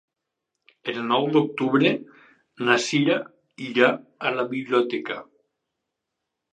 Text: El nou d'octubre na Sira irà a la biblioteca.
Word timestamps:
El 0.93 1.01
nou 1.09 1.27
d'octubre 1.35 1.91
na 2.71 2.79
Sira 2.87 3.21
irà 3.69 3.93
a 4.31 4.35
la 4.41 4.51
biblioteca. 4.57 5.23